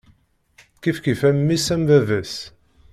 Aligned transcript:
Kifkif 0.81 1.21
am 1.29 1.37
mmi-s, 1.39 1.67
am 1.73 1.81
baba-s. 1.87 2.33